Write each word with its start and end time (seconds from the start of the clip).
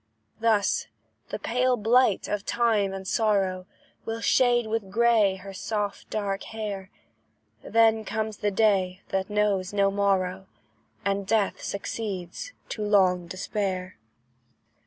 Thus 0.39 0.87
the 1.29 1.37
pale 1.37 1.77
blight 1.77 2.27
of 2.27 2.43
time 2.43 2.91
and 2.91 3.07
sorrow 3.07 3.67
Will 4.03 4.19
shade 4.19 4.65
with 4.65 4.89
grey 4.89 5.35
her 5.35 5.53
soft, 5.53 6.09
dark 6.09 6.41
hair; 6.45 6.89
Then 7.63 8.03
comes 8.03 8.37
the 8.37 8.49
day 8.49 9.03
that 9.09 9.29
knows 9.29 9.73
no 9.73 9.91
morrow, 9.91 10.47
And 11.05 11.27
death 11.27 11.61
succeeds 11.61 12.51
to 12.69 12.81
long 12.81 13.27
despair. 13.27 13.99